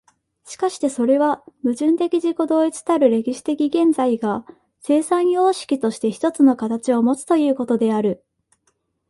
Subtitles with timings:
[0.45, 4.47] しかしてそれは矛盾的自己同一たる歴史的現在が、
[4.79, 8.23] 生産様式として一つの形をもつということである。